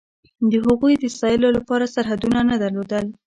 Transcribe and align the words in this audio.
د 0.51 0.53
هغوی 0.65 0.93
د 0.99 1.05
ستایلو 1.15 1.49
لپاره 1.57 1.91
سرحدونه 1.95 2.39
نه 2.49 2.55
درلودل. 2.63 3.05